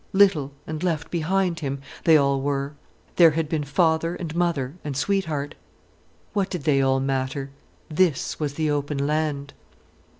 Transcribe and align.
Little, 0.13 0.51
and 0.65 0.81
left 0.81 1.11
behind 1.11 1.59
him, 1.59 1.79
they 2.05 2.17
all 2.17 2.41
were. 2.41 2.73
There 3.17 3.29
had 3.29 3.47
been 3.47 3.63
father 3.63 4.15
and 4.15 4.35
mother 4.35 4.73
and 4.83 4.97
sweetheart. 4.97 5.53
What 6.33 6.49
did 6.49 6.63
they 6.63 6.81
all 6.81 6.99
matter? 6.99 7.51
This 7.87 8.39
was 8.39 8.55
the 8.55 8.71
open 8.71 9.05
land. 9.05 9.53